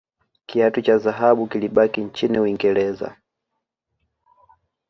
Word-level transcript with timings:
kiatu 0.45 0.81
cha 0.81 0.97
dhahabu 0.97 1.47
kilibaki 1.47 2.01
nchini 2.01 2.39
uingereza 2.39 3.15